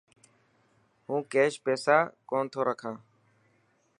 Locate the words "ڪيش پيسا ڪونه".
1.33-2.47